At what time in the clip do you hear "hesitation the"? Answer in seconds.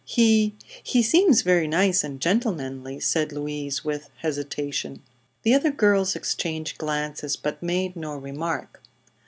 4.23-5.53